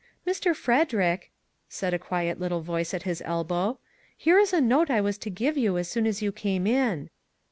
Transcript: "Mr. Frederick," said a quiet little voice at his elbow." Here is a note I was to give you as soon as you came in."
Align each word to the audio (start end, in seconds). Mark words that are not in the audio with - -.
"Mr. 0.27 0.55
Frederick," 0.55 1.29
said 1.69 1.93
a 1.93 1.99
quiet 1.99 2.39
little 2.39 2.61
voice 2.61 2.91
at 2.91 3.03
his 3.03 3.21
elbow." 3.23 3.77
Here 4.17 4.39
is 4.39 4.51
a 4.51 4.59
note 4.59 4.89
I 4.89 4.99
was 4.99 5.15
to 5.19 5.29
give 5.29 5.59
you 5.59 5.77
as 5.77 5.87
soon 5.91 6.07
as 6.07 6.23
you 6.23 6.31
came 6.31 6.65
in." 6.65 7.11